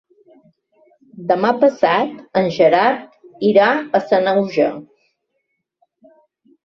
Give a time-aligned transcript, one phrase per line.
[1.31, 3.69] Demà passat en Gerard irà
[4.01, 4.71] a Sanaüja.